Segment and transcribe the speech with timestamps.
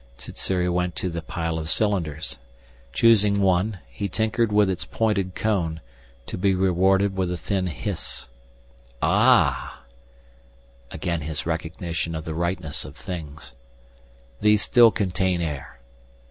[0.17, 2.39] Sssuri went to the pile of cylinders.
[2.91, 5.79] Choosing one he tinkered with its pointed cone,
[6.25, 8.25] to be rewarded with a thin hiss.
[9.03, 9.73] "Ahhhh"
[10.89, 13.53] again his recognition of the rightness of things.
[14.39, 15.79] "These still contain air."